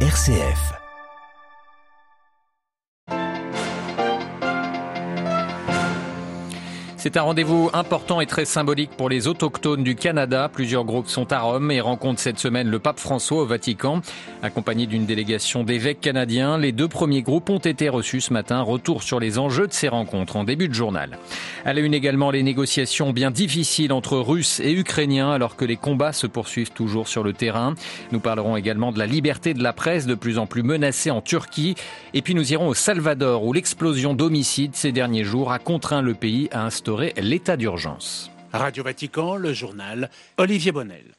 [0.00, 0.85] RCF.
[7.06, 10.50] C'est un rendez-vous important et très symbolique pour les autochtones du Canada.
[10.52, 14.00] Plusieurs groupes sont à Rome et rencontrent cette semaine le pape François au Vatican.
[14.42, 18.60] Accompagné d'une délégation d'évêques canadiens, les deux premiers groupes ont été reçus ce matin.
[18.60, 21.16] Retour sur les enjeux de ces rencontres en début de journal.
[21.64, 25.76] À la une également les négociations bien difficiles entre Russes et Ukrainiens alors que les
[25.76, 27.76] combats se poursuivent toujours sur le terrain.
[28.10, 31.20] Nous parlerons également de la liberté de la presse de plus en plus menacée en
[31.20, 31.76] Turquie.
[32.14, 36.14] Et puis nous irons au Salvador où l'explosion d'homicides ces derniers jours a contraint le
[36.14, 38.30] pays à instaurer l'état d'urgence.
[38.52, 41.15] Radio Vatican, le journal, Olivier Bonnel.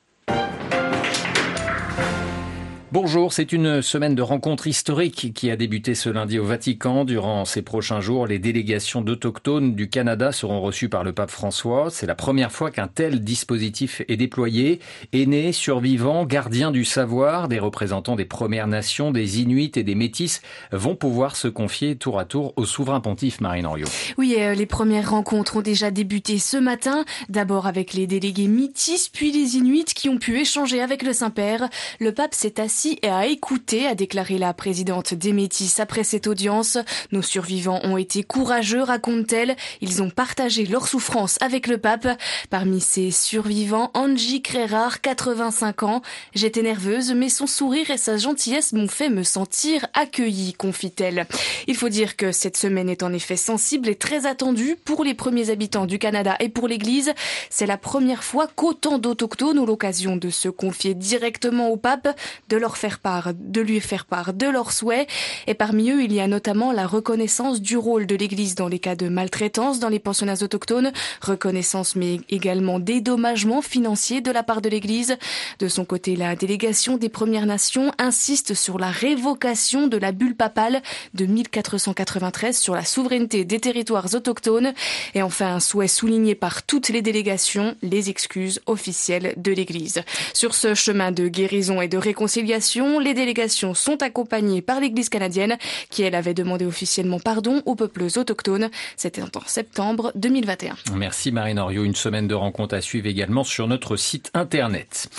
[2.94, 7.04] Bonjour, c'est une semaine de rencontres historiques qui a débuté ce lundi au Vatican.
[7.04, 11.90] Durant ces prochains jours, les délégations d'autochtones du Canada seront reçues par le pape François.
[11.92, 14.80] C'est la première fois qu'un tel dispositif est déployé.
[15.12, 20.42] Aînés, survivants, gardiens du savoir, des représentants des Premières Nations, des Inuits et des Métis
[20.72, 23.88] vont pouvoir se confier tour à tour au souverain pontife Marine Henriot.
[24.17, 27.03] Oui, euh, les premières rencontres ont déjà débuté ce matin.
[27.28, 31.67] D'abord avec les délégués Métis, puis les Inuits qui ont pu échanger avec le Saint-Père.
[32.00, 36.28] Le pape s'est assis et à écouter, a déclaré la présidente des Métis après cette
[36.28, 36.78] audience.
[37.11, 39.56] Nos survivants ont été courageux, raconte-t-elle.
[39.81, 42.08] Ils ont partagé leur souffrance avec le pape.
[42.50, 46.02] Parmi ces survivants, Angie Crérar, 85 ans.
[46.36, 51.25] J'étais nerveuse, mais son sourire et sa gentillesse m'ont fait me sentir accueillie, confie-t-elle.
[51.67, 55.16] Il faut dire que cette semaine est en effet sensible et très attendue pour les
[55.16, 57.14] premiers habitants du Canada et pour l'Église.
[57.50, 62.09] C'est la première fois qu'autant d'autochtones ont l'occasion de se confier directement au pape,
[62.50, 65.08] de leur faire part, de lui faire part de leurs souhaits.
[65.48, 68.80] Et parmi eux, il y a notamment la reconnaissance du rôle de l'Église dans les
[68.80, 74.62] cas de maltraitance dans les pensionnats autochtones, reconnaissance mais également dédommagement financier de la part
[74.62, 75.18] de l'Église.
[75.59, 80.36] De son côté, la délégation des Premières Nations insiste sur la révocation de la bulle
[80.36, 80.81] papale
[81.14, 84.74] de 1493 sur la souveraineté des territoires autochtones.
[85.14, 90.02] Et enfin, un souhait souligné par toutes les délégations, les excuses officielles de l'Église.
[90.34, 92.56] Sur ce chemin de guérison et de réconciliation,
[93.00, 95.57] les délégations sont accompagnées par l'Église canadienne
[95.90, 98.69] qui, elle, avait demandé officiellement pardon aux peuples autochtones.
[98.95, 100.75] C'était en septembre 2021.
[100.94, 101.84] Merci Marine Orio.
[101.84, 105.09] Une semaine de rencontres à suivre également sur notre site internet.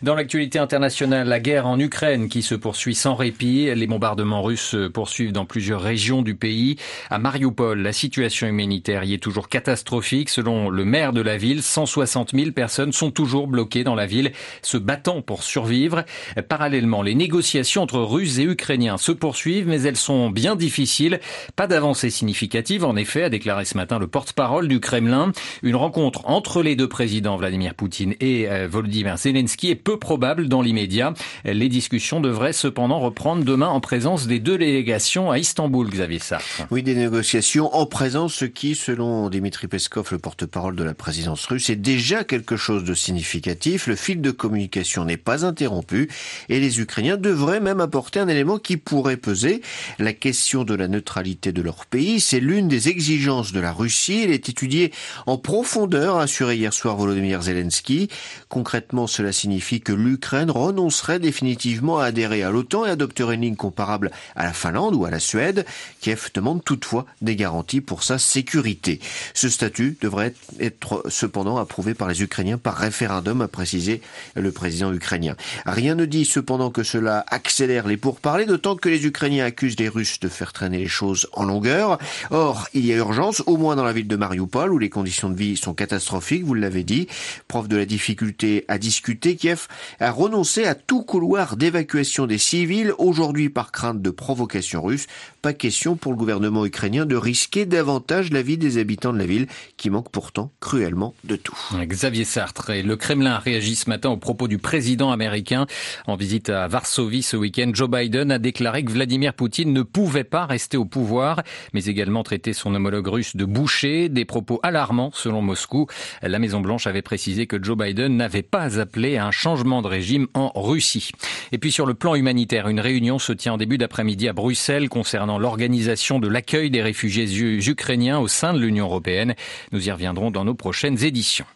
[0.00, 3.74] Dans l'actualité internationale, la guerre en Ukraine qui se poursuit sans répit.
[3.74, 6.76] Les bombardements russes poursuivent dans plusieurs régions du pays.
[7.10, 10.30] À Mariupol, la situation humanitaire y est toujours catastrophique.
[10.30, 14.30] Selon le maire de la ville, 160 000 personnes sont toujours bloquées dans la ville,
[14.62, 16.04] se battant pour survivre.
[16.48, 21.18] Parallèlement, les négociations entre Russes et Ukrainiens se poursuivent, mais elles sont bien difficiles.
[21.56, 25.32] Pas d'avancée significative, en effet, a déclaré ce matin le porte-parole du Kremlin.
[25.64, 30.48] Une rencontre entre les deux présidents, Vladimir Poutine et euh, Volodymyr Zelensky, est peu probable
[30.48, 31.14] dans l'immédiat.
[31.46, 36.66] Les discussions devraient cependant reprendre demain en présence des deux délégations à Istanbul, Xavier Sartre.
[36.70, 41.46] Oui, des négociations en présence, ce qui, selon Dimitri Peskov, le porte-parole de la présidence
[41.46, 43.86] russe, est déjà quelque chose de significatif.
[43.86, 46.10] Le fil de communication n'est pas interrompu
[46.50, 49.62] et les Ukrainiens devraient même apporter un élément qui pourrait peser.
[49.98, 54.20] La question de la neutralité de leur pays, c'est l'une des exigences de la Russie.
[54.24, 54.92] Elle est étudiée
[55.24, 58.10] en profondeur, assuré hier soir Volodymyr Zelensky.
[58.50, 63.56] Concrètement, cela signifie que l'Ukraine renoncerait définitivement à adhérer à l'OTAN et adopterait une ligne
[63.56, 65.64] comparable à la Finlande ou à la Suède.
[66.00, 69.00] Kiev demande toutefois des garanties pour sa sécurité.
[69.34, 74.00] Ce statut devrait être cependant approuvé par les Ukrainiens par référendum, a précisé
[74.34, 75.36] le président ukrainien.
[75.66, 79.88] Rien ne dit cependant que cela accélère les pourparlers, d'autant que les Ukrainiens accusent les
[79.88, 81.98] Russes de faire traîner les choses en longueur.
[82.30, 85.30] Or, il y a urgence, au moins dans la ville de Mariupol, où les conditions
[85.30, 87.08] de vie sont catastrophiques, vous l'avez dit.
[87.46, 89.67] Preuve de la difficulté à discuter, Kiev
[90.00, 95.06] a renoncé à tout couloir d'évacuation des civils, aujourd'hui par crainte de provocation russe.
[95.42, 99.26] Pas question pour le gouvernement ukrainien de risquer davantage la vie des habitants de la
[99.26, 99.46] ville,
[99.76, 101.56] qui manque pourtant cruellement de tout.
[101.74, 105.66] Xavier Sartre et le Kremlin a réagi ce matin au propos du président américain
[106.06, 110.24] en visite à Varsovie ce week-end, Joe Biden a déclaré que Vladimir Poutine ne pouvait
[110.24, 111.42] pas rester au pouvoir,
[111.72, 115.86] mais également traité son homologue russe de boucher, des propos alarmants selon Moscou.
[116.22, 120.28] La Maison-Blanche avait précisé que Joe Biden n'avait pas appelé à un changement de régime
[120.34, 121.10] en Russie.
[121.52, 124.88] Et puis sur le plan humanitaire, une réunion se tient en début d'après-midi à Bruxelles
[124.88, 127.26] concernant l'organisation de l'accueil des réfugiés
[127.68, 129.34] ukrainiens au sein de l'Union européenne.
[129.72, 131.46] Nous y reviendrons dans nos prochaines éditions.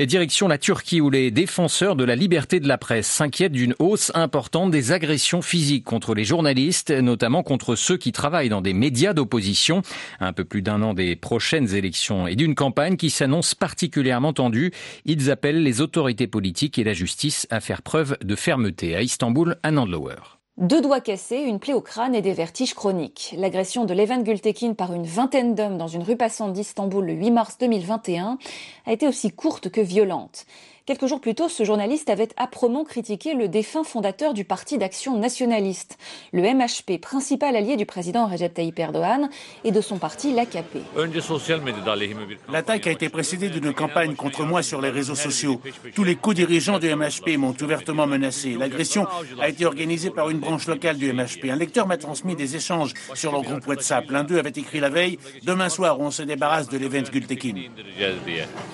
[0.00, 3.74] Et direction la Turquie où les défenseurs de la liberté de la presse s'inquiètent d'une
[3.80, 8.74] hausse importante des agressions physiques contre les journalistes, notamment contre ceux qui travaillent dans des
[8.74, 9.82] médias d'opposition.
[10.20, 14.70] Un peu plus d'un an des prochaines élections et d'une campagne qui s'annonce particulièrement tendue,
[15.04, 18.94] ils appellent les autorités politiques et la justice à faire preuve de fermeté.
[18.94, 20.37] À Istanbul, à Landlower.
[20.58, 23.32] Deux doigts cassés, une plaie au crâne et des vertiges chroniques.
[23.38, 27.30] L'agression de Levent Gültekin par une vingtaine d'hommes dans une rue passante d'Istanbul le 8
[27.30, 28.38] mars 2021
[28.84, 30.46] a été aussi courte que violente.
[30.88, 35.18] Quelques jours plus tôt, ce journaliste avait âprement critiqué le défunt fondateur du Parti d'action
[35.18, 35.98] nationaliste,
[36.32, 39.28] le MHP, principal allié du président Recep Tayyip Erdogan
[39.64, 40.78] et de son parti, l'AKP.
[42.50, 45.60] L'attaque a été précédée d'une campagne contre moi sur les réseaux sociaux.
[45.94, 48.54] Tous les co-dirigeants du MHP m'ont ouvertement menacé.
[48.54, 49.06] L'agression
[49.42, 51.50] a été organisée par une branche locale du MHP.
[51.50, 54.10] Un lecteur m'a transmis des échanges sur leur groupe WhatsApp.
[54.10, 57.56] L'un d'eux avait écrit la veille Demain soir, on se débarrasse de l'event Gültekin.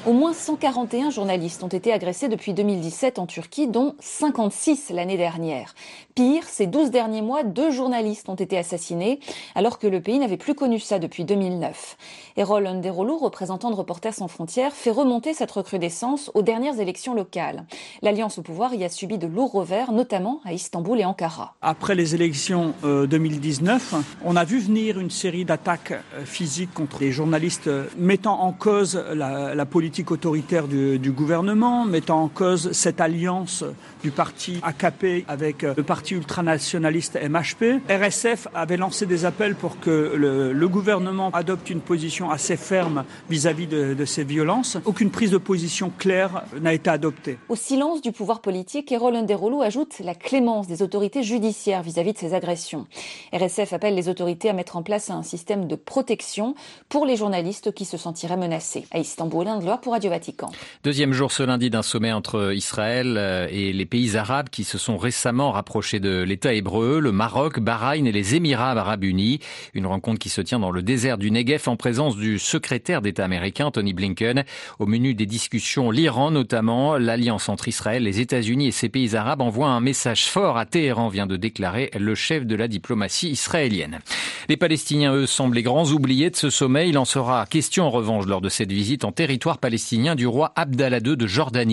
[0.07, 5.75] Au moins 141 journalistes ont été agressés depuis 2017 en Turquie, dont 56 l'année dernière.
[6.15, 9.19] Pire, ces 12 derniers mois, deux journalistes ont été assassinés,
[9.55, 11.97] alors que le pays n'avait plus connu ça depuis 2009.
[12.37, 17.65] Erol Underolu, représentant de Reporters sans frontières, fait remonter cette recrudescence aux dernières élections locales.
[18.03, 21.55] L'Alliance au pouvoir y a subi de lourds revers, notamment à Istanbul et Ankara.
[21.63, 27.01] Après les élections 2019, euh, on a vu venir une série d'attaques euh, physiques contre
[27.01, 32.73] les journalistes euh, mettant en cause la, politique autoritaire du, du gouvernement, mettant en cause
[32.73, 33.63] cette alliance
[34.03, 37.83] du parti AKP avec le parti ultranationaliste MHP.
[37.89, 43.69] RSF avait lancé des appels pour que le, gouvernement adopte une position assez ferme vis-à-vis
[43.69, 44.77] de, ces violences.
[44.87, 47.39] Aucune prise de position claire n'a été adoptée.
[47.49, 52.19] Au silence du pouvoir politique, Erol Nderolo ajoute la clémence des autorités judiciaires vis-à-vis de
[52.19, 52.89] ces agressions.
[53.33, 56.57] RSF appelle les autorités à mettre en place un système de protection
[56.89, 58.85] pour les journalistes qui se sentiraient menacés.
[58.91, 60.51] À Istanbul, un de pour Radio Vatican.
[60.83, 64.79] Deuxième jour ce lundi d'un sommet entre Israël euh, et les pays arabes qui se
[64.79, 69.39] sont récemment rapprochés de l'État hébreu, le Maroc, Bahreïn et les Émirats arabes unis.
[69.75, 73.25] Une rencontre qui se tient dans le désert du Negev en présence du secrétaire d'État
[73.25, 74.45] américain Tony Blinken.
[74.79, 79.43] Au menu des discussions, l'Iran notamment, l'alliance entre Israël, les États-Unis et ces pays arabes
[79.43, 84.01] envoie un message fort à Téhéran, vient de déclarer le chef de la diplomatie israélienne.
[84.49, 86.89] Les Palestiniens, eux, semblent les grands oubliés de ce sommet.
[86.89, 90.53] Il en sera question en revanche lors de cette visite en territoire palestinien du roi
[90.57, 91.64] Abdallah II de Jordanie.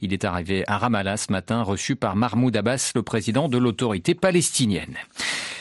[0.00, 4.14] Il est arrivé à Ramallah ce matin, reçu par Mahmoud Abbas, le président de l'autorité
[4.14, 4.96] palestinienne.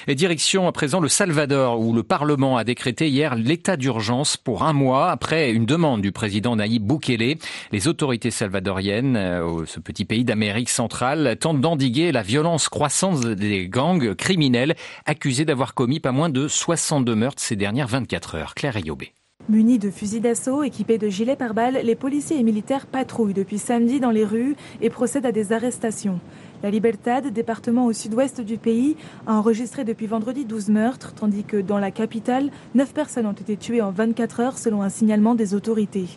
[0.07, 4.63] Et direction à présent le Salvador, où le Parlement a décrété hier l'état d'urgence pour
[4.63, 7.37] un mois après une demande du président Nayib Bukele.
[7.71, 13.69] Les autorités salvadoriennes, euh, ce petit pays d'Amérique centrale, tentent d'endiguer la violence croissante des
[13.69, 14.75] gangs criminels
[15.05, 18.55] accusés d'avoir commis pas moins de 62 meurtres ces dernières 24 heures.
[18.55, 19.13] Claire Ayobé.
[19.49, 23.99] Munis de fusils d'assaut, équipés de gilets pare-balles, les policiers et militaires patrouillent depuis samedi
[23.99, 26.21] dans les rues et procèdent à des arrestations.
[26.63, 28.95] La Libertad, département au sud-ouest du pays,
[29.27, 33.57] a enregistré depuis vendredi 12 meurtres, tandis que dans la capitale, 9 personnes ont été
[33.57, 36.07] tuées en 24 heures selon un signalement des autorités.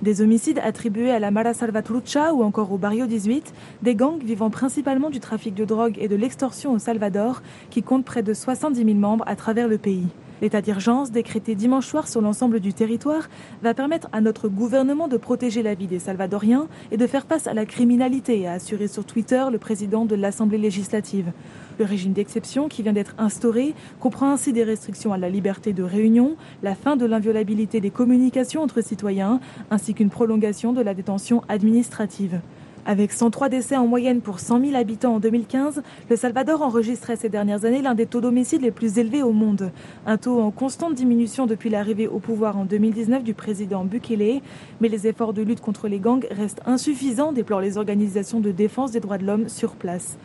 [0.00, 3.52] Des homicides attribués à la Mara Salvatrucha ou encore au Barrio 18,
[3.82, 8.04] des gangs vivant principalement du trafic de drogue et de l'extorsion au Salvador, qui comptent
[8.04, 10.06] près de 70 000 membres à travers le pays.
[10.40, 13.28] L'état d'urgence, décrété dimanche soir sur l'ensemble du territoire,
[13.62, 17.48] va permettre à notre gouvernement de protéger la vie des Salvadoriens et de faire face
[17.48, 21.32] à la criminalité, a assuré sur Twitter le président de l'Assemblée législative.
[21.80, 25.82] Le régime d'exception qui vient d'être instauré comprend ainsi des restrictions à la liberté de
[25.82, 29.40] réunion, la fin de l'inviolabilité des communications entre citoyens,
[29.70, 32.40] ainsi qu'une prolongation de la détention administrative.
[32.86, 37.28] Avec 103 décès en moyenne pour 100 000 habitants en 2015, le Salvador enregistrait ces
[37.28, 39.70] dernières années l'un des taux d'homicide les plus élevés au monde.
[40.06, 44.40] Un taux en constante diminution depuis l'arrivée au pouvoir en 2019 du président Bukele.
[44.80, 48.92] Mais les efforts de lutte contre les gangs restent insuffisants, déplorent les organisations de défense
[48.92, 50.16] des droits de l'homme sur place.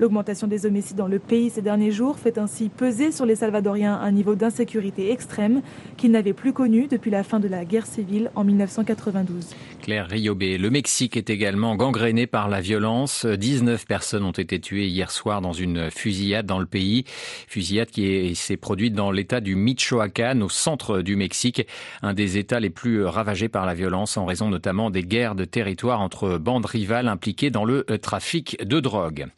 [0.00, 3.94] L'augmentation des homicides dans le pays ces derniers jours fait ainsi peser sur les Salvadoriens
[3.94, 5.62] un niveau d'insécurité extrême
[5.96, 9.54] qu'ils n'avaient plus connu depuis la fin de la guerre civile en 1992.
[9.82, 13.24] Claire Riobé, le Mexique est également gangréné par la violence.
[13.24, 17.04] 19 personnes ont été tuées hier soir dans une fusillade dans le pays.
[17.46, 21.68] Fusillade qui s'est produite dans l'état du Michoacán, au centre du Mexique,
[22.02, 25.44] un des états les plus ravagés par la violence en raison notamment des guerres de
[25.44, 29.28] territoire entre bandes rivales impliquées dans le trafic de drogue.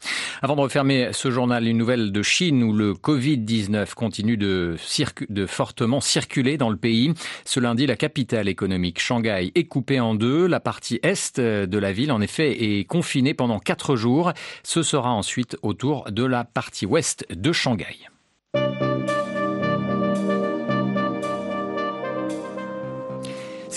[0.47, 4.77] Avant de refermer ce journal, une nouvelle de Chine où le Covid-19 continue de,
[5.45, 7.13] fortement circuler dans le pays.
[7.43, 10.47] Ce lundi, la capitale économique, Shanghai, est coupée en deux.
[10.47, 14.31] La partie est de la ville, en effet, est confinée pendant quatre jours.
[14.63, 17.97] Ce sera ensuite au tour de la partie ouest de Shanghai.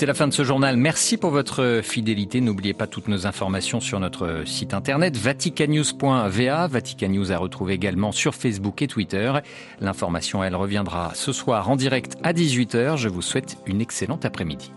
[0.01, 0.79] C'est la fin de ce journal.
[0.79, 2.41] Merci pour votre fidélité.
[2.41, 6.67] N'oubliez pas toutes nos informations sur notre site internet vaticanews.va.
[6.69, 9.31] Vaticanews a retrouvé également sur Facebook et Twitter.
[9.79, 12.97] L'information, elle reviendra ce soir en direct à 18h.
[12.97, 14.73] Je vous souhaite une excellente après-midi.